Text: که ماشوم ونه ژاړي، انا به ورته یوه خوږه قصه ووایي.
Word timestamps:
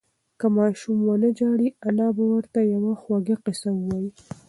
که 0.39 0.45
ماشوم 0.57 0.97
ونه 1.03 1.29
ژاړي، 1.37 1.69
انا 1.87 2.07
به 2.17 2.23
ورته 2.33 2.59
یوه 2.73 2.93
خوږه 3.01 3.35
قصه 3.45 3.69
ووایي. 3.73 4.11